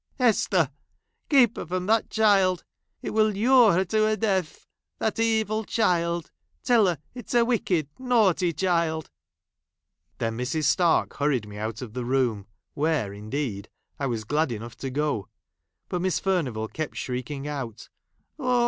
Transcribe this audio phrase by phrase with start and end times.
[0.19, 0.71] 'i" Hester!
[1.29, 2.63] keep her from that child!
[3.03, 4.65] It i will lure her to her death!
[4.97, 6.31] That evil child!
[6.47, 9.11] | Tell her it is a wicked, naughty child."
[10.17, 10.65] Then, I Ml'S.
[10.65, 12.47] Stark hurried me out of the room;!
[12.73, 13.69] where, indeed,
[13.99, 15.27] I was glad enough to go;
[15.87, 17.87] but Miss Furnivall kept shrieking out,"
[18.39, 18.59] Oh